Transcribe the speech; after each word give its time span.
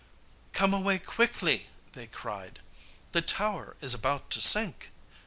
'Come 0.51 0.73
away 0.73 0.97
quickly,' 0.97 1.67
they 1.93 2.07
cried, 2.07 2.57
'the 3.11 3.21
tower 3.21 3.77
is 3.81 3.93
about 3.93 4.31
to 4.31 4.41
sink! 4.41 4.89